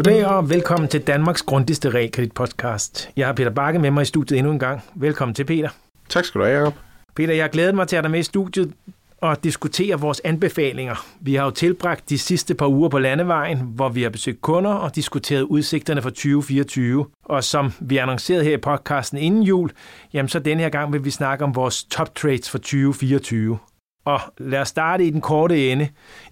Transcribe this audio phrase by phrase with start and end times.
[0.00, 3.10] Goddag og velkommen til Danmarks grundigste realkreditpodcast.
[3.16, 4.82] Jeg har Peter Bakke med mig i studiet endnu en gang.
[4.94, 5.68] Velkommen til, Peter.
[6.08, 6.74] Tak skal du have, Jacob.
[7.16, 8.72] Peter, jeg har glædet mig til at dig med i studiet
[9.20, 11.06] og diskutere vores anbefalinger.
[11.20, 14.70] Vi har jo tilbragt de sidste par uger på landevejen, hvor vi har besøgt kunder
[14.70, 17.06] og diskuteret udsigterne for 2024.
[17.24, 19.70] Og som vi annoncerede her i podcasten inden jul,
[20.12, 23.58] jamen så denne her gang vil vi snakke om vores top trades for 2024.
[24.04, 25.88] Og lad os starte i den korte ende.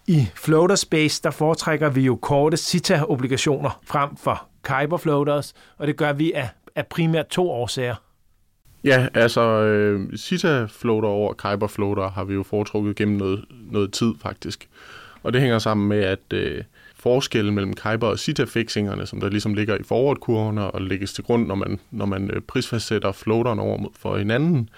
[0.07, 5.97] I floater space, der foretrækker vi jo korte CITA-obligationer frem for Kyber floaters, og det
[5.97, 7.95] gør vi af, af primært to årsager.
[8.85, 13.93] Ja, altså øh, Cita floater over Kyber floater har vi jo foretrukket gennem noget, noget
[13.93, 14.69] tid faktisk.
[15.23, 16.65] Og det hænger sammen med, at øh,
[16.97, 21.25] forskellen mellem Kyber og Cita fixingerne, som der ligesom ligger i forward og lægges til
[21.25, 24.69] grund, når man, når man øh, prisfastsætter floateren over for hinanden,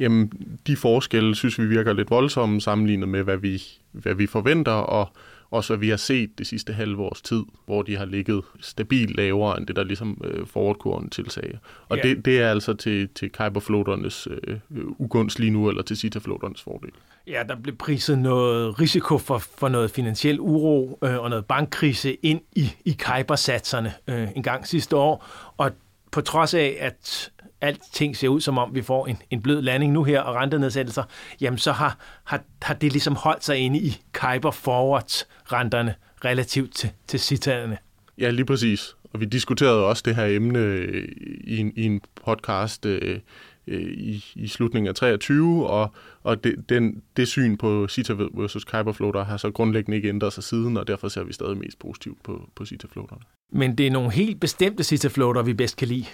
[0.00, 0.32] jamen
[0.66, 5.08] de forskelle synes vi virker lidt voldsomme sammenlignet med, hvad vi, hvad vi forventer, og
[5.50, 9.16] også hvad vi har set det sidste halve års tid, hvor de har ligget stabilt
[9.16, 11.58] lavere end det, der ligesom øh, forward-kurven tilsagde.
[11.88, 12.08] Og yeah.
[12.08, 14.58] det, det er altså til, til Kuiper-floaternes øh,
[14.98, 16.90] ugunst lige nu, eller til Cita-floaternes fordel.
[17.26, 22.14] Ja, der blev priset noget risiko for, for noget finansiel uro øh, og noget bankkrise
[22.14, 25.26] ind i, i Kuiper-satserne øh, en gang sidste år.
[25.56, 25.70] Og
[26.10, 29.92] på trods af, at alting ser ud som om, vi får en, en blød landing
[29.92, 31.02] nu her og rentenedsættelser,
[31.40, 36.74] jamen så har, har, har det ligesom holdt sig inde i Kuiper forward renterne relativt
[36.74, 37.78] til, til citerne.
[38.18, 38.96] Ja, lige præcis.
[39.12, 41.08] Og vi diskuterede også det her emne øh,
[41.44, 43.20] i en, i en podcast øh,
[43.66, 48.64] øh, i, i slutningen af 23, og, og det, den, det syn på Cita versus
[48.64, 51.78] Kuiper floater har så grundlæggende ikke ændret sig siden, og derfor ser vi stadig mest
[51.78, 53.22] positivt på, på Cita floaterne.
[53.52, 56.06] Men det er nogle helt bestemte Cita floater, vi bedst kan lide.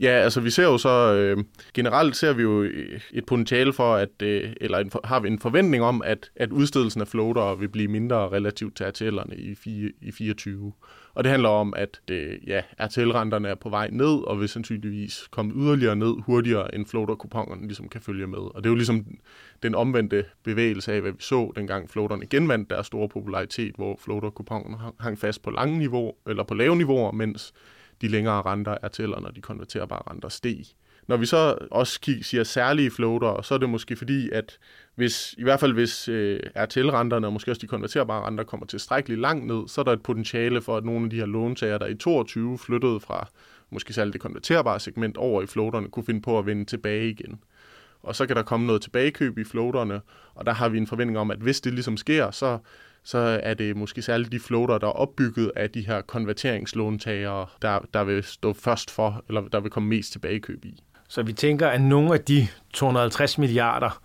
[0.00, 3.94] Ja, altså vi ser jo så, øh, generelt ser vi jo øh, et potentiale for,
[3.94, 7.68] at, øh, eller en, har vi en forventning om, at, at udstedelsen af floater vil
[7.68, 10.72] blive mindre relativt til RTL'erne i, 4, i 24.
[11.14, 15.28] Og det handler om, at øh, ja, RTL-renterne er på vej ned, og vil sandsynligvis
[15.30, 18.38] komme yderligere ned hurtigere, end floater-kuponerne ligesom kan følge med.
[18.38, 19.06] Og det er jo ligesom
[19.62, 25.00] den omvendte bevægelse af, hvad vi så, dengang floaterne genvandt deres store popularitet, hvor floater
[25.00, 27.54] hang fast på lange niveau, eller på lave niveauer, mens
[28.00, 30.64] de længere renter er til, og når de konverterbare renter steg.
[31.08, 34.58] Når vi så også siger særlige floater, så er det måske fordi, at
[34.94, 39.20] hvis, i hvert fald hvis øh, RTL-renterne og måske også de konverterbare renter kommer tilstrækkeligt
[39.20, 41.86] langt ned, så er der et potentiale for, at nogle af de her låntager, der
[41.86, 43.28] i 22 flyttede fra
[43.70, 47.40] måske særligt det konverterbare segment over i floaterne, kunne finde på at vende tilbage igen.
[48.02, 50.00] Og så kan der komme noget tilbagekøb i floaterne,
[50.34, 52.58] og der har vi en forventning om, at hvis det ligesom sker, så
[53.04, 57.78] så er det måske særligt de floater, der er opbygget af de her konverteringslåntagere, der,
[57.94, 60.82] der vil stå først for, eller der vil komme mest tilbagekøb i.
[61.08, 64.00] Så vi tænker, at nogle af de 250 milliarder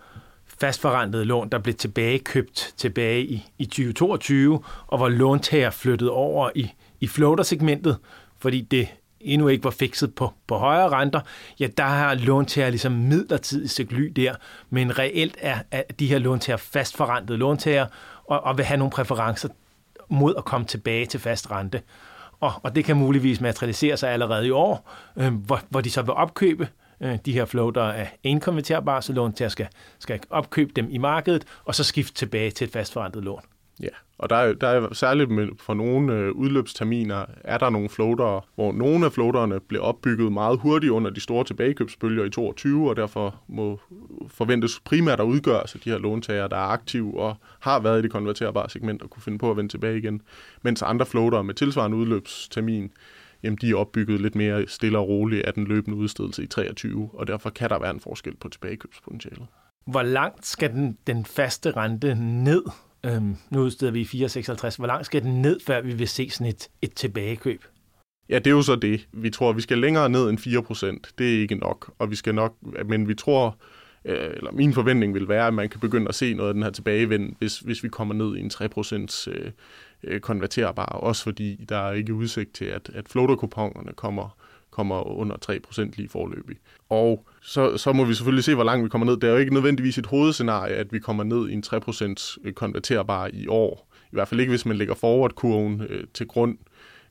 [0.60, 6.72] fastforrentede lån, der blev tilbagekøbt tilbage i, i 2022, og hvor låntager flyttede over i,
[7.00, 7.96] i floater-segmentet,
[8.38, 8.88] fordi det
[9.20, 11.20] endnu ikke var fikset på, på højere renter,
[11.60, 14.34] ja, der har låntager ligesom midlertidigt segly der,
[14.70, 17.86] men reelt er, er de her låntager fastforrentede låntager,
[18.30, 19.48] og, og vil have nogle præferencer
[20.08, 21.82] mod at komme tilbage til fast rente.
[22.40, 26.02] Og, og det kan muligvis materialisere sig allerede i år, øh, hvor, hvor de så
[26.02, 26.68] vil opkøbe
[27.00, 29.12] øh, de her floater af inkonverterbare, så
[29.44, 33.42] at skal, skal opkøbe dem i markedet, og så skifte tilbage til et fastforrentet lån.
[33.80, 37.88] Ja, og der er, der er særligt med, for nogle øh, udløbsterminer, er der nogle
[37.88, 42.90] floatere, hvor nogle af floaterne blev opbygget meget hurtigt under de store tilbagekøbsbølger i 22,
[42.90, 43.80] og derfor må
[44.28, 48.02] forventes primært at udgøre sig de her låntager, der er aktive og har været i
[48.02, 50.22] det konverterbare segment og kunne finde på at vende tilbage igen.
[50.62, 52.92] Mens andre floatere med tilsvarende udløbstermin,
[53.42, 57.10] jamen de er opbygget lidt mere stille og roligt af den løbende udstedelse i 23,
[57.14, 59.46] og derfor kan der være en forskel på tilbagekøbspotentialet.
[59.86, 62.62] Hvor langt skal den, den faste rente ned
[63.06, 64.76] Øhm, nu udsteder vi 4,56.
[64.76, 67.64] Hvor langt skal den ned, før vi vil se sådan et, et tilbagekøb?
[68.28, 69.08] Ja, det er jo så det.
[69.12, 70.38] Vi tror, vi skal længere ned end
[71.06, 71.12] 4%.
[71.18, 71.92] Det er ikke nok.
[71.98, 72.56] Og vi skal nok,
[72.86, 73.56] men vi tror,
[74.04, 76.62] øh, eller min forventning vil være, at man kan begynde at se noget af den
[76.62, 79.50] her tilbagevend, hvis, hvis vi kommer ned i en 3% øh,
[80.04, 80.84] øh, konverterbar.
[80.84, 84.36] Også fordi der er ikke udsigt til, at, at floaterkuponerne kommer
[84.70, 86.56] kommer under 3% lige forløbig.
[86.88, 89.16] Og så, så må vi selvfølgelig se, hvor langt vi kommer ned.
[89.16, 92.52] Det er jo ikke nødvendigvis et hovedscenarie, at vi kommer ned i en 3% øh,
[92.52, 93.90] konverterbar i år.
[94.04, 96.58] I hvert fald ikke, hvis man lægger forward-kurven øh, til grund.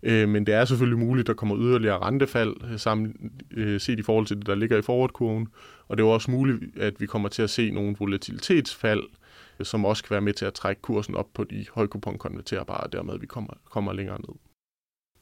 [0.03, 3.99] Øh, men det er selvfølgelig muligt, at der kommer yderligere rentefald øh, sammen, øh, set
[3.99, 5.47] i forhold til det, der ligger i forward-kurven.
[5.87, 9.03] Og det er også muligt, at vi kommer til at se nogle volatilitetsfald,
[9.59, 12.79] øh, som også kan være med til at trække kursen op på de højkupon konverterbare,
[12.83, 14.48] og dermed vi kommer, kommer længere ned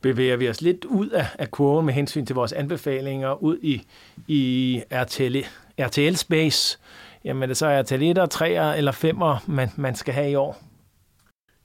[0.01, 3.81] bevæger vi os lidt ud af, af kurven med hensyn til vores anbefalinger ud i,
[4.27, 5.38] i RTL,
[5.79, 6.79] RTL Space.
[7.23, 10.63] Jamen det så er RTL 1'er, 3'er eller 5'er, man, man skal have i år?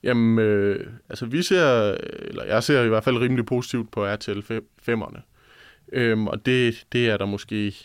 [0.03, 4.39] Jamen, øh, altså vi ser, eller jeg ser i hvert fald rimelig positivt på RTL
[4.89, 5.21] 5'erne.
[5.91, 7.75] Øhm, og det, det er der måske,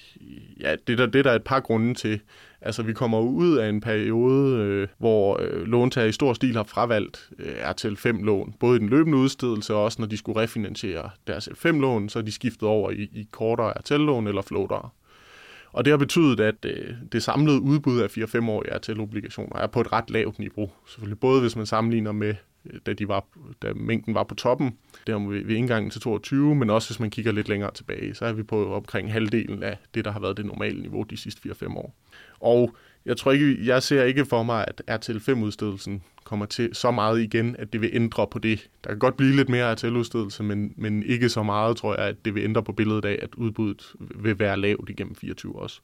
[0.61, 2.21] ja, det der, det der er et par grunde til.
[2.61, 6.63] Altså, vi kommer ud af en periode, øh, hvor øh, låntager i stor stil har
[6.63, 8.55] fravalgt øh, RTL 5-lån.
[8.61, 12.23] Både i den løbende udstedelse og også når de skulle refinansiere deres 5-lån, så er
[12.23, 14.89] de skiftet over i, i kortere RTL-lån eller floatere.
[15.73, 19.93] Og det har betydet, at øh, det samlede udbud af 4-5-årige RTL-obligationer er på et
[19.93, 20.71] ret lavt niveau.
[20.87, 22.35] Selvfølgelig både hvis man sammenligner med,
[22.67, 23.25] Øh, da, de var,
[23.63, 27.11] da mængden var på toppen, der ved, ved indgangen til 22, men også hvis man
[27.11, 30.37] kigger lidt længere tilbage, så er vi på omkring halvdelen af det, der har været
[30.37, 31.95] det normale niveau de sidste 4-5 år.
[32.41, 37.21] Og jeg tror ikke, jeg ser ikke for mig, at RTL5-udstedelsen kommer til så meget
[37.21, 38.69] igen, at det vil ændre på det.
[38.85, 42.25] Der kan godt blive lidt mere RTL-udstedelse, men, men ikke så meget, tror jeg, at
[42.25, 45.81] det vil ændre på billedet af, at udbuddet vil være lavt igennem 24 også.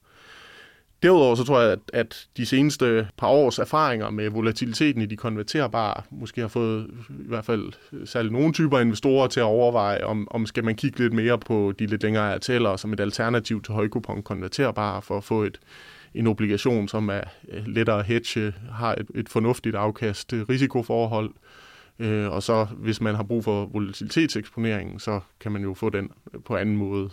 [1.05, 5.17] Derudover så tror jeg, at, at de seneste par års erfaringer med volatiliteten i de
[5.17, 10.05] konverterbare måske har fået i hvert fald øh, særligt nogle typer investorer til at overveje,
[10.05, 13.63] om, om skal man kigge lidt mere på de lidt længere RTL'er som et alternativ
[13.63, 15.61] til højkupon konverterbare for at få et,
[16.15, 21.31] en obligation, som er øh, lettere at hedge, har et, et fornuftigt afkast, øh, risikoforhold,
[21.99, 26.11] øh, og så hvis man har brug for volatilitetseksponeringen, så kan man jo få den
[26.45, 27.11] på anden måde,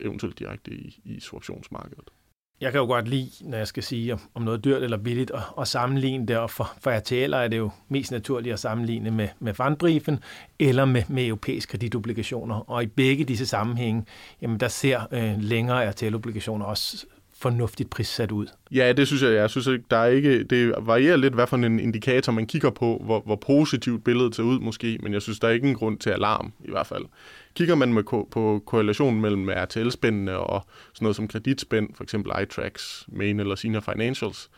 [0.00, 2.10] eventuelt direkte i, i swaptionsmarkedet.
[2.60, 5.40] Jeg kan jo godt lide, når jeg skal sige, om noget dyrt eller billigt, at,
[5.60, 9.28] at sammenligne det, og for, for RTL'er er det jo mest naturligt at sammenligne med,
[9.38, 10.18] med fandbriefen
[10.58, 12.70] eller med, med europæiske kreditobligationer.
[12.70, 14.04] Og i begge disse sammenhænge,
[14.42, 17.06] jamen der ser øh, længere RTL-obligationer også
[17.42, 18.46] fornuftigt prissat ud.
[18.70, 19.32] Ja, det synes jeg.
[19.32, 22.70] Jeg synes ikke, der er ikke, det varierer lidt, hvad for en indikator man kigger
[22.70, 25.74] på, hvor, hvor positivt billedet ser ud måske, men jeg synes, der er ikke en
[25.74, 27.04] grund til alarm i hvert fald.
[27.54, 32.32] Kigger man med ko- på korrelationen mellem RTL-spændene og sådan noget som kreditspænd, for eksempel
[32.42, 34.50] iTrax, Main eller Senior Financials,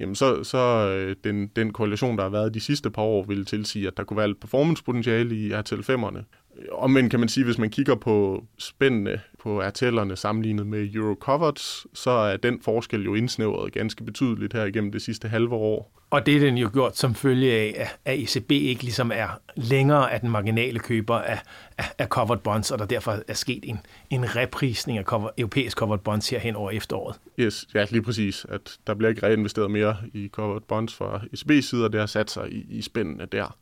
[0.00, 3.44] jamen så, så øh, den, den korrelation, der har været de sidste par år, vil
[3.44, 6.22] tilsige, at der kunne være et performancepotentiale i RTL-5'erne.
[6.72, 12.10] Omvendt kan man sige, hvis man kigger på spændene på RTL'erne sammenlignet med Eurocovered, så
[12.10, 16.02] er den forskel jo indsnævret ganske betydeligt her igennem det sidste halve år.
[16.10, 20.12] Og det er den jo gjort som følge af, at ECB ikke ligesom er længere
[20.12, 21.38] af den marginale køber af,
[21.78, 23.78] af, af covered bonds, og der derfor er sket en,
[24.10, 27.16] en reprisning af cover, europæisk covered bonds her hen over efteråret.
[27.38, 28.46] Yes, ja, lige præcis.
[28.48, 32.06] At der bliver ikke reinvesteret mere i covered bonds fra ECB's side, og det har
[32.06, 33.56] sat sig i, i spændene der.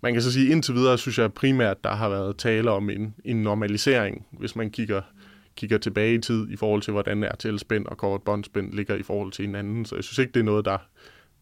[0.00, 3.14] Man kan så sige, indtil videre synes jeg primært, der har været tale om en,
[3.24, 5.02] en normalisering, hvis man kigger,
[5.56, 9.32] kigger tilbage i tid i forhold til, hvordan RTL-spænd og covered bond-spænd ligger i forhold
[9.32, 9.84] til hinanden.
[9.84, 10.78] Så jeg synes ikke, det er noget, der,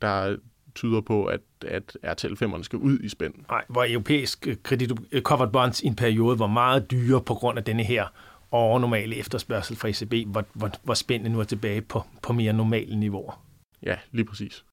[0.02, 0.36] der
[0.74, 3.34] tyder på, at, at RTL-5'erne skal ud i spænd.
[3.50, 7.64] Nej, hvor europæisk kredit covered bonds i en periode var meget dyre på grund af
[7.64, 8.06] denne her
[8.50, 12.96] overnormale efterspørgsel fra ECB, hvor, hvor, hvor spændene nu er tilbage på, på mere normale
[12.96, 13.44] niveauer.
[13.82, 14.64] Ja, lige præcis.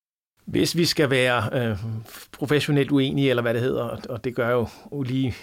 [0.45, 1.77] Hvis vi skal være øh,
[2.31, 4.67] professionelt uenige, eller hvad det hedder, og det gør jo
[5.03, 5.35] lige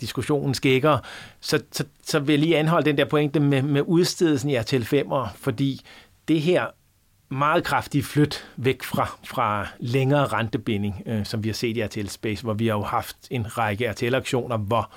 [0.00, 0.98] diskussionen skækker,
[1.40, 4.82] så, så, så vil jeg lige anholde den der pointe med, med udstedelsen i RTL
[4.82, 5.80] 5'er, fordi
[6.28, 6.66] det her
[7.28, 12.06] meget kraftige flyt væk fra, fra længere rentebinding, øh, som vi har set i RTL
[12.06, 14.92] Space, hvor vi har jo haft en række RTL-aktioner, hvor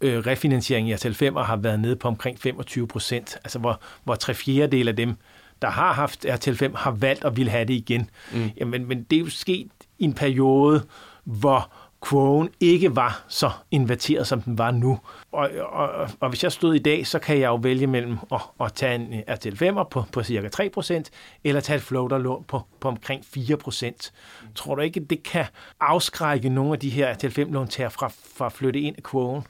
[0.00, 4.14] øh, refinansiering i RTL 5'er har været nede på omkring 25 procent, altså hvor, hvor
[4.14, 5.16] tre fjerdedel af dem
[5.62, 8.10] der har haft RTL5, har valgt at ville have det igen.
[8.32, 8.50] Mm.
[8.56, 10.82] Jamen, men det er jo sket i en periode,
[11.24, 11.72] hvor
[12.08, 14.98] Quoen ikke var så inverteret, som den var nu.
[15.32, 18.40] Og, og, og hvis jeg stod i dag, så kan jeg jo vælge mellem at,
[18.60, 21.02] at tage en RTL 5'er på, på cirka 3%,
[21.44, 24.10] eller tage et floaterlån på, på omkring 4%.
[24.54, 25.44] Tror du ikke, det kan
[25.80, 29.42] afskrække nogle af de her RTL 5 til fra, fra at flytte ind i Quoen?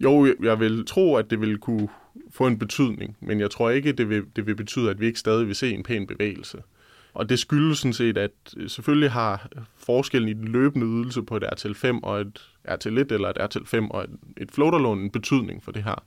[0.00, 1.88] Jo, jeg vil tro, at det vil kunne
[2.30, 5.18] få en betydning, men jeg tror ikke, det vil, det vil betyde, at vi ikke
[5.18, 6.58] stadig vil se en pæn bevægelse.
[7.14, 11.36] Og det skyldes sådan set, at øh, selvfølgelig har forskellen i den løbende ydelse på
[11.36, 14.98] et RTL 5 og et RTL 1 eller et RTL 5 og et, et floaterlån
[14.98, 16.04] en betydning for det her.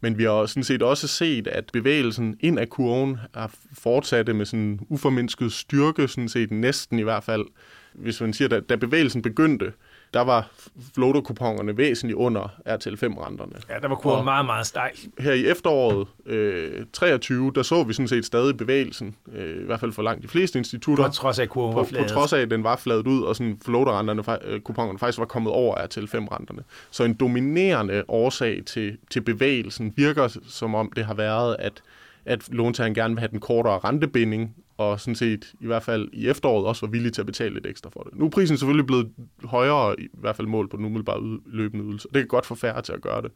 [0.00, 4.46] Men vi har sådan set også set, at bevægelsen ind af kurven har fortsat med
[4.46, 7.44] sådan uformindsket styrke, sådan set næsten i hvert fald.
[7.92, 9.72] Hvis man siger, at da bevægelsen begyndte,
[10.14, 10.50] der var
[10.94, 13.52] floaterkuponerne væsentligt under RTL5-renterne.
[13.68, 14.96] Ja, der var kurven meget, meget stejl.
[15.18, 19.80] Her i efteråret øh, 23, der så vi sådan set stadig bevægelsen, øh, i hvert
[19.80, 21.06] fald for langt de fleste institutter.
[21.06, 22.06] På trods af, at kurven var fladet.
[22.06, 25.18] På, på trods af, at den var fladet ud, og sådan floaterrenterne, øh, kuponerne faktisk
[25.18, 26.62] var kommet over RTL5-renterne.
[26.90, 31.82] Så en dominerende årsag til, til bevægelsen virker som om det har været, at
[32.26, 36.28] at låntageren gerne vil have den kortere rentebinding, og sådan set i hvert fald i
[36.28, 38.18] efteråret også var villige til at betale lidt ekstra for det.
[38.18, 39.12] Nu er prisen selvfølgelig blevet
[39.44, 42.08] højere, i hvert fald mål på den umiddelbare løbende ydelse.
[42.08, 43.30] Det kan godt få færre til at gøre det.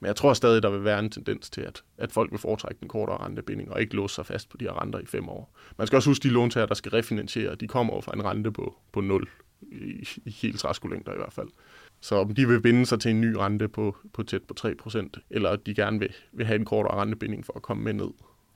[0.00, 2.80] Men jeg tror stadig, der vil være en tendens til, at, at folk vil foretrække
[2.80, 5.56] den kortere rentebinding og ikke låse sig fast på de her renter i fem år.
[5.78, 8.52] Man skal også huske, de låntager, der skal refinansiere, de kommer over fra en rente
[8.52, 9.28] på, på 0
[9.62, 11.48] i, i helt træskolængder i hvert fald.
[12.00, 15.08] Så om de vil binde sig til en ny rente på, på tæt på 3%,
[15.30, 18.10] eller de gerne vil, vil have en kortere rentebinding for at komme med ned.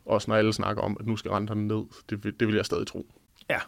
[0.07, 2.87] Også når alle snakker om, at nu skal renterne ned, det, det vil jeg stadig
[2.87, 3.07] tro.
[3.51, 3.59] Ja,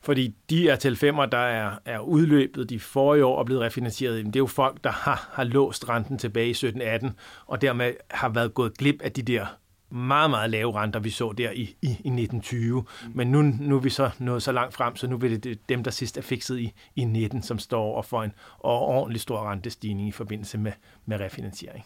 [0.00, 4.26] fordi de er til 5'er, der er, er udløbet de forrige år og blevet refinansieret,
[4.26, 7.10] det er jo folk, der har, har låst renten tilbage i 17-18,
[7.46, 9.46] og dermed har været gået glip af de der
[9.90, 12.80] meget, meget lave renter, vi så der i, i, i 1920.
[12.80, 13.12] Mm.
[13.14, 15.84] Men nu, nu er vi så nået så langt frem, så nu vil det dem,
[15.84, 19.50] der sidst er fikset i, i 19, som står over for en og ordentlig stor
[19.50, 20.72] rentestigning i forbindelse med,
[21.06, 21.84] med refinansiering.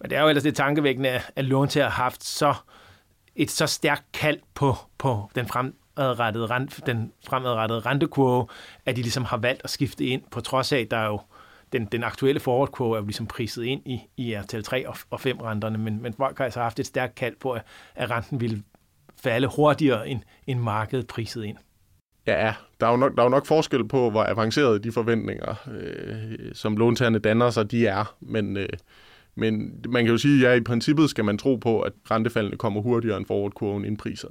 [0.00, 2.54] Men det er jo ellers lidt tankevækkende, at låntager har haft så
[3.36, 8.46] et så stærkt kald på, på den fremadrettede, rent, den fremadrettede rentekurve,
[8.86, 11.20] at de ligesom har valgt at skifte ind, på trods af, der er jo
[11.72, 14.96] den, den aktuelle forward curve er jo ligesom priset ind i, i RTL 3 og,
[15.10, 17.62] og 5 renterne, men, men folk har altså haft et stærkt kald på, at,
[17.94, 18.62] at renten ville
[19.22, 21.56] falde hurtigere end, end markedet priset ind.
[22.26, 25.54] Ja, der er, jo nok, der er jo nok forskel på, hvor avancerede de forventninger,
[25.70, 28.16] øh, som låntagerne danner sig, de er.
[28.20, 28.68] Men, øh,
[29.38, 32.56] men man kan jo sige, at ja, i princippet skal man tro på, at rentefaldene
[32.56, 34.28] kommer hurtigere end forward-kurven indpriser.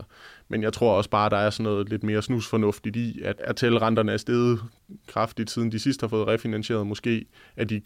[0.47, 3.41] Men jeg tror også bare, at der er sådan noget lidt mere snusfornuftigt i, at
[3.49, 4.59] RTL-renterne er steget
[5.07, 6.87] kraftigt, siden de sidst har fået refinansieret.
[6.87, 7.81] Måske at de,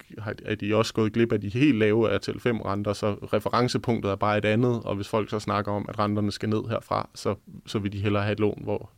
[0.46, 4.46] er de også gået glip af de helt lave RTL5-renter, så referencepunktet er bare et
[4.46, 4.82] andet.
[4.84, 7.36] Og hvis folk så snakker om, at renterne skal ned herfra, så,
[7.66, 8.90] så vil de hellere have et lån, hvor,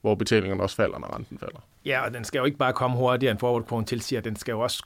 [0.00, 1.60] hvor betalingerne også falder, når renten falder.
[1.84, 4.60] Ja, og den skal jo ikke bare komme hurtigere end forward tilsiger, den skal jo
[4.60, 4.82] også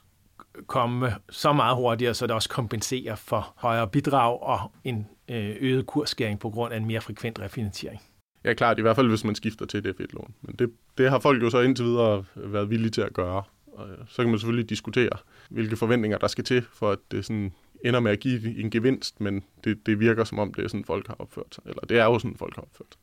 [0.67, 5.85] komme så meget hurtigere, så det også kompenserer for højere bidrag og en øh, øget
[5.85, 8.01] kursskæring på grund af en mere frekvent refinansiering.
[8.43, 10.33] Ja, klart, i hvert fald hvis man skifter til et F1-lån.
[10.41, 13.43] Men det, det har folk jo så indtil videre været villige til at gøre.
[13.73, 15.09] Og øh, så kan man selvfølgelig diskutere,
[15.49, 17.53] hvilke forventninger der skal til, for at det sådan
[17.85, 20.85] ender med at give en gevinst, men det, det virker som om, det er sådan,
[20.85, 21.63] folk har opført sig.
[21.65, 23.01] Eller det er jo sådan, folk har opført sig.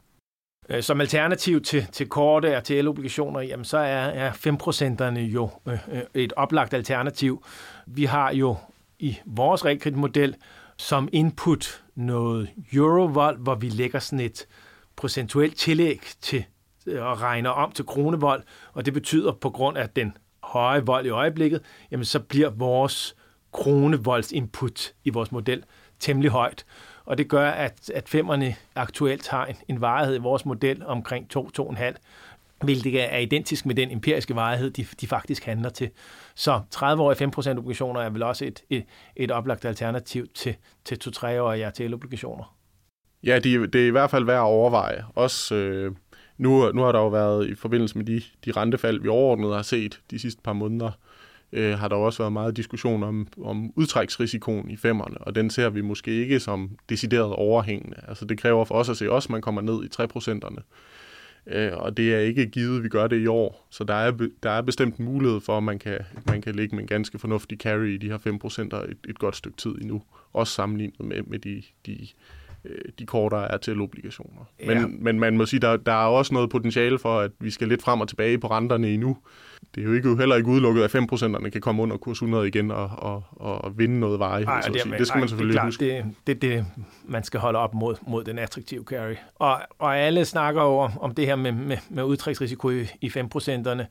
[0.68, 5.50] Øh, som alternativ til, til korte og til obligationer jamen så er, er 5%'erne jo
[5.68, 7.44] øh, øh, et oplagt alternativ.
[7.86, 8.56] Vi har jo
[8.98, 10.36] i vores realkreditmodel
[10.76, 14.46] som input noget eurovold, hvor vi lægger sådan et
[14.96, 16.44] procentuelt tillæg til
[16.86, 18.42] øh, og regner om til kronevold,
[18.72, 23.16] og det betyder på grund af den høje vold i øjeblikket, jamen så bliver vores
[23.52, 25.64] kronevolds input i vores model
[26.00, 26.64] temmelig højt
[27.04, 31.26] og det gør, at, at femmerne aktuelt har en, en varighed i vores model omkring
[31.36, 31.94] 2-2,5,
[32.64, 35.90] hvilket er identisk med den empiriske varighed, de, de faktisk handler til.
[36.34, 38.84] Så 30-årige 5% obligationer er vel også et, et,
[39.16, 40.54] et oplagt alternativ til,
[40.84, 42.56] til 2-3-årige RTL-obligationer.
[43.24, 45.04] Ja, det, det er i hvert fald værd at overveje.
[45.14, 45.92] Også, øh,
[46.38, 49.62] nu, nu har der jo været i forbindelse med de, de rentefald, vi overordnet har
[49.62, 51.11] set de sidste par måneder, øh,
[51.52, 55.70] øh, har der også været meget diskussion om, om udtræksrisikoen i femmerne, og den ser
[55.70, 57.96] vi måske ikke som decideret overhængende.
[58.08, 60.58] Altså det kræver for os at se også, at man kommer ned i 3 procenterne.
[61.46, 63.66] Øh, og det er ikke givet, at vi gør det i år.
[63.70, 66.82] Så der er, der er bestemt mulighed for, at man kan, man kan ligge med
[66.82, 70.02] en ganske fornuftig carry i de her 5 procenter et, et godt stykke tid endnu.
[70.32, 72.08] Også sammenlignet med, med de, de
[72.64, 74.40] Øh, de kortere er til obligationer.
[74.60, 74.74] Ja.
[74.74, 77.68] Men, men man må sige, der, der er også noget potentiale for, at vi skal
[77.68, 79.16] lidt frem og tilbage på renterne endnu.
[79.74, 82.70] Det er jo ikke, heller ikke udelukket, at 5%'erne kan komme under kurs 100 igen
[82.70, 84.44] og, og, og vinde noget veje.
[84.44, 85.84] Ej, så det, det skal man selvfølgelig det huske.
[85.86, 86.66] Det, det, det,
[87.04, 89.14] man skal holde op mod, mod den attraktive carry.
[89.34, 93.82] Og, og alle snakker over om det her med, med, med udtræksrisiko i, i 5%'erne.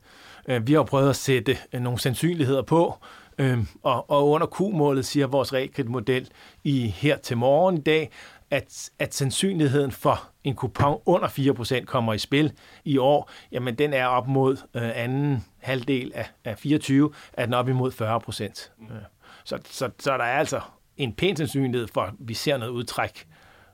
[0.48, 2.94] Øh, vi har prøvet at sætte nogle sandsynligheder på,
[3.38, 6.28] Øhm, og, og under Q-målet siger vores realkreditmodel
[6.64, 8.10] i her til morgen i dag,
[8.52, 12.52] at, at sandsynligheden for en kupon under 4% kommer i spil
[12.84, 17.54] i år, jamen den er op mod øh, anden halvdel af, af 24, er den
[17.54, 18.70] op imod 40%.
[18.78, 18.84] Mm.
[18.84, 19.02] Øh,
[19.44, 20.60] så, så, så der er altså
[20.96, 23.26] en pæn sandsynlighed for, at vi ser noget udtræk,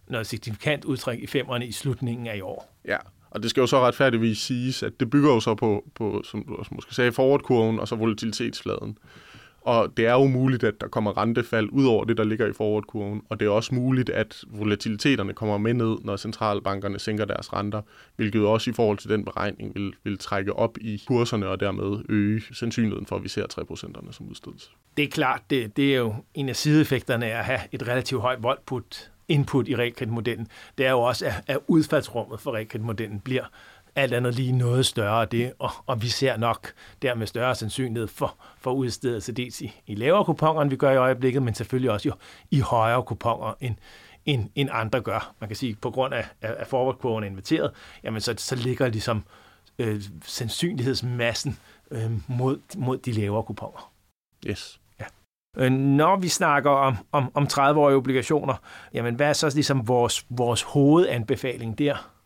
[0.06, 2.74] noget signifikant udtræk i femmerne i slutningen af i år.
[2.84, 2.96] Ja,
[3.30, 6.44] og det skal jo så retfærdigvis siges, at det bygger jo så på, på som
[6.48, 8.98] du også måske sagde, forward-kurven og så volatilitetsfladen.
[9.68, 12.52] Og det er jo muligt, at der kommer rentefald ud over det, der ligger i
[12.52, 17.52] forwardkurven, Og det er også muligt, at volatiliteterne kommer med ned, når centralbankerne sænker deres
[17.52, 17.82] renter,
[18.16, 22.04] hvilket også i forhold til den beregning vil, vil trække op i kurserne og dermed
[22.08, 24.70] øge sandsynligheden for, at vi ser 3%'erne som udstedelse.
[24.96, 28.20] Det er klart, det, det er jo en af sideeffekterne af at have et relativt
[28.20, 30.48] højt voldput input i realkreditmodellen.
[30.78, 33.44] Det er jo også, at, at udfaldsrummet for realkreditmodellen bliver
[33.98, 38.36] alt andet lige noget større det, og, og vi ser nok dermed større sandsynlighed for,
[38.58, 42.08] for udstedelse dels i, i lavere kuponer, end vi gør i øjeblikket, men selvfølgelig også
[42.08, 42.14] jo,
[42.50, 43.76] i højere kuponer, end,
[44.26, 45.34] end, end andre gør.
[45.40, 47.70] Man kan sige, på grund af, at forwardkurven er inverteret,
[48.04, 49.24] jamen så, så ligger ligesom
[49.78, 51.58] øh, sandsynlighedsmassen
[51.90, 53.92] øh, mod, mod de lavere kuponer.
[54.46, 54.80] Yes.
[55.00, 55.04] Ja.
[55.56, 58.54] Øh, når vi snakker om, om, om 30-årige obligationer,
[58.94, 62.17] jamen hvad er så ligesom vores, vores hovedanbefaling der?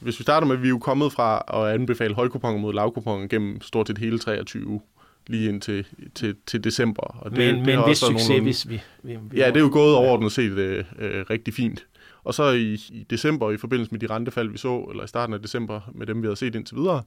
[0.00, 3.26] Hvis vi starter med, at vi er jo kommet fra at anbefale højkuponer mod lavkuponer
[3.26, 4.80] gennem stort set hele 23
[5.26, 7.02] lige ind til, til, til december.
[7.02, 9.38] Og det, men det men hvis succes, nogle, hvis vi, vi, vi...
[9.38, 11.86] Ja, det er jo gået overordnet set øh, øh, rigtig fint.
[12.24, 15.34] Og så i, i december, i forbindelse med de rentefald, vi så, eller i starten
[15.34, 17.02] af december, med dem, vi havde set indtil videre,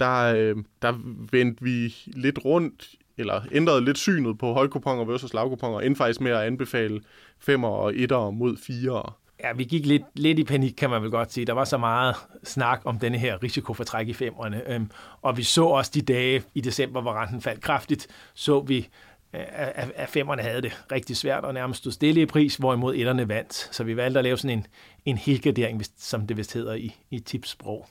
[0.00, 0.94] der, øh, der
[1.32, 6.30] vendte vi lidt rundt, eller ændrede lidt synet på højkuponer versus lavkuponer, inden faktisk med
[6.30, 7.00] at anbefale
[7.38, 9.12] femmer og etter mod fire.
[9.42, 11.46] Ja, vi gik lidt, lidt i panik, kan man vel godt sige.
[11.46, 14.70] Der var så meget snak om denne her risiko for træk i femmerne.
[14.70, 14.90] Øhm,
[15.22, 18.88] og vi så også de dage i december, hvor renten faldt kraftigt, så vi,
[19.34, 22.94] øh, at, at femmerne havde det rigtig svært og nærmest stod stille i pris, hvorimod
[22.94, 23.54] etterne vandt.
[23.54, 24.66] Så vi valgte at lave sådan en,
[25.04, 27.86] en helgardering, som det vist hedder i, i tipssprog.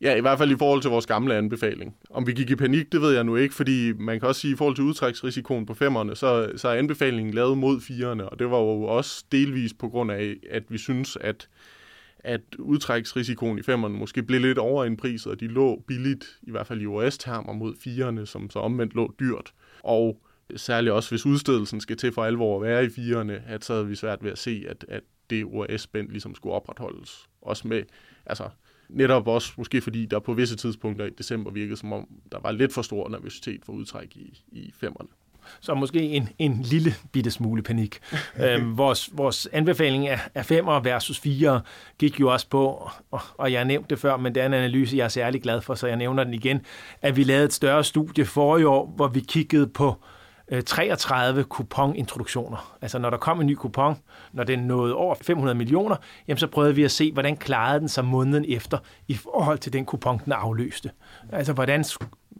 [0.00, 1.96] Ja, i hvert fald i forhold til vores gamle anbefaling.
[2.10, 4.50] Om vi gik i panik, det ved jeg nu ikke, fordi man kan også sige,
[4.50, 8.38] at i forhold til udtræksrisikoen på femmerne, så, så er anbefalingen lavet mod firerne, og
[8.38, 11.48] det var jo også delvis på grund af, at vi synes, at,
[12.18, 16.50] at udtræksrisikoen i femmerne måske blev lidt over en pris, og de lå billigt, i
[16.50, 19.52] hvert fald i US-termer, mod firerne, som så omvendt lå dyrt.
[19.82, 20.20] Og
[20.56, 23.86] særligt også, hvis udstedelsen skal til for alvor at være i firerne, at så havde
[23.86, 27.26] vi svært ved at se, at, at det US-spænd ligesom skulle opretholdes.
[27.42, 27.82] Også med,
[28.26, 28.48] altså,
[28.88, 32.52] Netop også måske fordi der på visse tidspunkter i december virkede som om, der var
[32.52, 35.08] lidt for stor nervøsitet for udtræk i, i femmerne.
[35.60, 37.98] Så måske en, en lille bitte smule panik.
[38.44, 41.60] øhm, vores, vores anbefaling af, af femmer versus fire
[41.98, 44.54] gik jo også på, og, og jeg har nævnt det før, men det er en
[44.54, 46.60] analyse, jeg er særlig glad for, så jeg nævner den igen,
[47.02, 49.96] at vi lavede et større studie for i år, hvor vi kiggede på
[50.66, 52.76] 33 øh, kuponintroduktioner.
[52.82, 53.96] Altså når der kom en ny kupon,
[54.32, 55.96] når den nåede over 500 millioner,
[56.28, 59.72] jamen så prøvede vi at se, hvordan klarede den sig måneden efter i forhold til
[59.72, 60.90] den kupon, den afløste.
[61.32, 61.84] Altså hvordan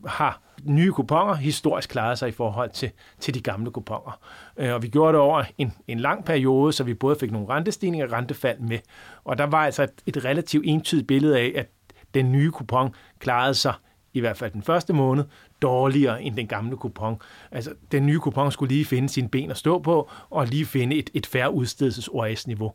[0.06, 4.18] har nye kuponer historisk klaret sig i forhold til, til de gamle kuponer.
[4.56, 7.48] Øh, og vi gjorde det over en, en lang periode, så vi både fik nogle
[7.48, 8.78] rentestigninger og rentefald med.
[9.24, 11.66] Og der var altså et, et relativt entydigt billede af, at
[12.14, 13.74] den nye kupon klarede sig
[14.16, 15.24] i hvert fald den første måned,
[15.62, 17.16] dårligere end den gamle kupon.
[17.50, 20.96] Altså, den nye kupon skulle lige finde sine ben at stå på, og lige finde
[20.96, 22.72] et, et færre udstedelses ORS-niveau.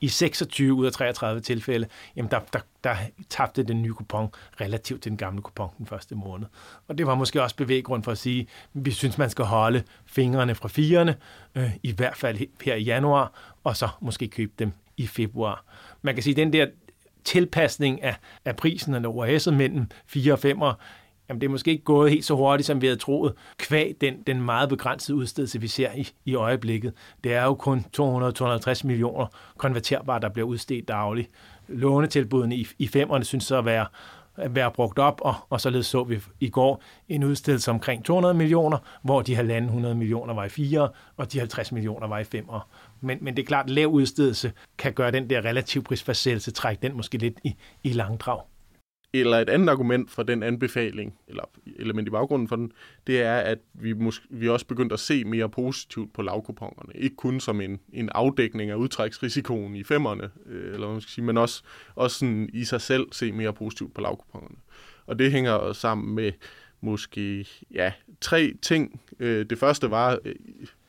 [0.00, 2.96] I 26 ud af 33 tilfælde, jamen der, der, der
[3.28, 4.28] tabte den nye kupon
[4.60, 6.46] relativt til den gamle kupon den første måned.
[6.88, 9.82] Og det var måske også bevæggrund for at sige, at vi synes, man skal holde
[10.06, 11.16] fingrene fra firene,
[11.54, 13.32] øh, i hvert fald her i januar,
[13.64, 15.64] og så måske købe dem i februar.
[16.02, 16.66] Man kan sige, at den der
[17.24, 20.62] tilpasning af, af prisen eller OAS'et mellem 4 og 5,
[21.28, 24.22] jamen det er måske ikke gået helt så hurtigt, som vi havde troet, kvæg den,
[24.26, 26.92] den meget begrænsede udstedelse, vi ser i, i øjeblikket.
[27.24, 31.30] Det er jo kun 200-250 millioner konverterbare, der bliver udstedt dagligt.
[31.68, 33.86] Lånetilbudene i, i femmerne synes så at være,
[34.36, 38.34] at være brugt op, og, og således så vi i går en udstedelse omkring 200
[38.34, 42.68] millioner, hvor de 100 millioner var i fire, og de 50 millioner var i femmer.
[43.00, 46.82] Men, men det er klart, at lav udstedelse kan gøre den der relativ prisfastsættelse, trække
[46.82, 48.40] den måske lidt i, i langdrag.
[49.14, 51.44] Eller et andet argument for den anbefaling, eller
[51.76, 52.72] element i baggrunden for den,
[53.06, 56.92] det er, at vi, måske, vi også begyndt at se mere positivt på lavkuponerne.
[56.94, 61.12] Ikke kun som en, en afdækning af udtræksrisikoen i femmerne, øh, eller hvad man skal
[61.12, 61.62] sige, men også,
[61.94, 64.56] også sådan i sig selv se mere positivt på lavkuponerne.
[65.06, 66.32] Og det hænger sammen med
[66.80, 69.00] måske ja, tre ting.
[69.18, 70.34] Øh, det første var øh,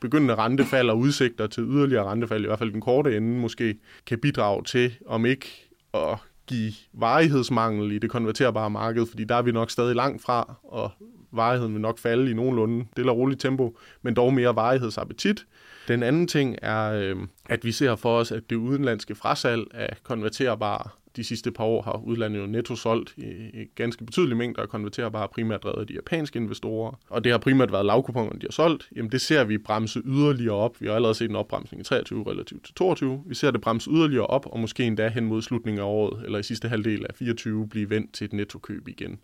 [0.00, 4.18] begyndende rentefald og udsigter til yderligere rentefald, i hvert fald den korte ende, måske kan
[4.18, 9.52] bidrage til, om ikke at give varighedsmangel i det konverterbare marked, fordi der er vi
[9.52, 10.90] nok stadig langt fra, og
[11.32, 15.46] varigheden vil nok falde i nogenlunde det og roligt tempo, men dog mere varighedsappetit.
[15.88, 19.96] Den anden ting er, øh, at vi ser for os, at det udenlandske frasalg af
[20.02, 24.68] konverterbare de sidste par år har udlandet jo netto solgt i, ganske betydelige mængder af
[24.68, 27.00] konverterbare, primært drevet af de japanske investorer.
[27.08, 28.88] Og det har primært været lavkuponerne, de har solgt.
[28.96, 30.80] Jamen det ser vi bremse yderligere op.
[30.80, 33.22] Vi har allerede set en opbremsning i 23 relativt til 22.
[33.26, 36.38] Vi ser det bremse yderligere op, og måske endda hen mod slutningen af året, eller
[36.38, 39.18] i sidste halvdel af 24, blive vendt til et nettokøb igen.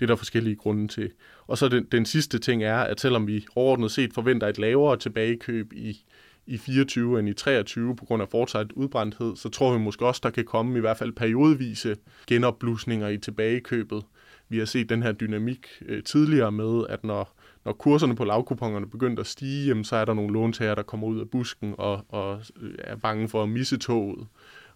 [0.00, 1.10] Det er der forskellige grunde til.
[1.46, 4.96] Og så den, den sidste ting er, at selvom vi overordnet set forventer et lavere
[4.96, 6.04] tilbagekøb i
[6.46, 10.20] i 24 end i 23 på grund af fortsat udbrændthed, så tror vi måske også,
[10.22, 14.02] der kan komme i hvert fald periodvise genopblusninger i tilbagekøbet.
[14.48, 18.86] Vi har set den her dynamik øh, tidligere med, at når, når kurserne på lavkuponerne
[18.86, 22.04] begyndte at stige, jamen, så er der nogle låntager, der kommer ud af busken og,
[22.08, 24.26] og øh, er bange for at misse toget.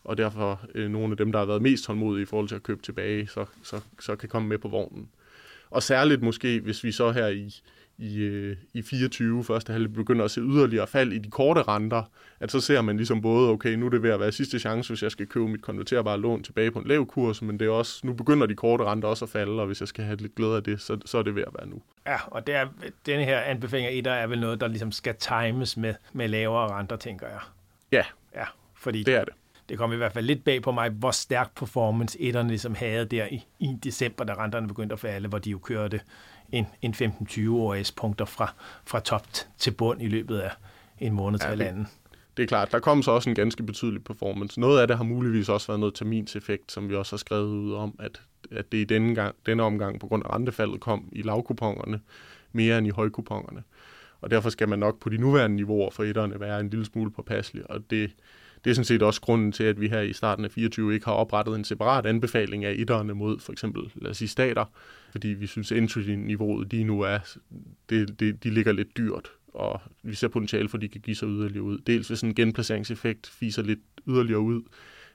[0.05, 2.63] Og derfor øh, nogle af dem, der har været mest tålmodige i forhold til at
[2.63, 5.09] købe tilbage, så, så, så kan komme med på vognen.
[5.71, 7.55] Og særligt måske, hvis vi så her i,
[7.99, 12.03] i, øh, i 24 første halvdel begynder at se yderligere fald i de korte renter,
[12.41, 14.91] at så ser man ligesom både, okay, nu er det ved at være sidste chance,
[14.91, 17.71] hvis jeg skal købe mit konverterbare lån tilbage på en lav kurs, men det er
[17.71, 20.35] også, nu begynder de korte renter også at falde, og hvis jeg skal have lidt
[20.35, 21.83] glæde af det, så, så er det ved at være nu.
[22.07, 22.67] Ja, og det er,
[23.07, 26.79] denne her anbefaling af etter er vel noget, der ligesom skal times med, med lavere
[26.79, 27.41] renter, tænker jeg.
[27.93, 28.03] Ja,
[28.35, 29.35] Ja, fordi det er det.
[29.69, 33.05] Det kom i hvert fald lidt bag på mig, hvor stærk performance etterne ligesom havde
[33.05, 36.01] der i, i december, da renterne begyndte at falde, hvor de jo kørte
[36.53, 38.55] en, en 15-20 års punkter fra,
[38.85, 39.27] fra top
[39.59, 40.51] til bund i løbet af
[40.99, 41.89] en måned til Ja, det- halvanden.
[42.37, 44.61] Det er klart, der kom så også en ganske betydelig performance.
[44.61, 47.73] Noget af det har muligvis også været noget terminseffekt, som vi også har skrevet ud
[47.75, 48.21] om, at,
[48.53, 52.01] at det i denne, gang, denne omgang på grund af rentefaldet kom i lavkuponerne
[52.53, 53.63] mere end i højkuponerne.
[54.21, 57.11] Og derfor skal man nok på de nuværende niveauer for etterne være en lille smule
[57.11, 57.71] påpasselig.
[57.71, 58.11] Og det,
[58.65, 61.07] det er sådan set også grunden til, at vi her i starten af 24 ikke
[61.07, 64.65] har oprettet en separat anbefaling af etterne mod for eksempel, lad os sige, stater.
[65.11, 67.19] Fordi vi synes, entry-niveauet lige nu er,
[67.91, 71.17] det, det, de ligger lidt dyrt og vi ser potentiale for, at de kan give
[71.17, 71.79] sig yderligere ud.
[71.79, 74.63] Dels hvis en genplaceringseffekt fiser lidt yderligere ud,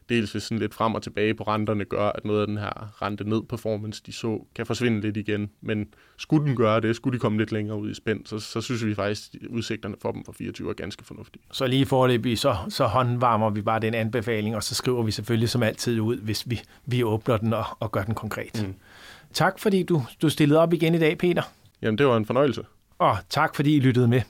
[0.10, 3.02] dels hvis sådan lidt frem og tilbage på renterne gør, at noget af den her
[3.02, 5.50] rente ned performance, de så, kan forsvinde lidt igen.
[5.62, 5.88] Men
[6.18, 8.86] skulle den gøre det, skulle de komme lidt længere ud i spænd, så, så synes
[8.86, 11.44] vi faktisk, at udsigterne for dem for 24 er ganske fornuftige.
[11.52, 15.50] Så lige forløbig, så, så håndvarmer vi bare den anbefaling, og så skriver vi selvfølgelig
[15.50, 18.64] som altid ud, hvis vi, vi åbner den og, og gør den konkret.
[18.68, 18.74] Mm.
[19.34, 21.42] Tak fordi du, du stillede op igen i dag, Peter.
[21.82, 22.64] Jamen, det var en fornøjelse.
[23.00, 24.22] Og tak fordi I lyttede med.